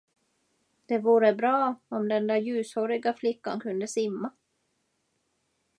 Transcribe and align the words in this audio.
Det 0.85 0.97
vore 0.99 1.33
bra, 1.33 1.75
om 1.87 2.07
den 2.09 2.27
där 2.27 2.35
ljushåriga 2.35 3.13
flickan 3.13 3.59
kunde 3.59 3.87
simma. 3.87 4.31